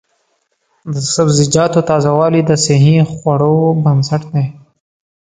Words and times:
د 0.93 0.95
سبزیجاتو 1.13 1.79
تازه 1.89 2.11
والي 2.17 2.41
د 2.45 2.51
صحي 2.65 2.95
خوړو 3.13 3.55
بنسټ 3.83 4.21
دی. 4.33 4.45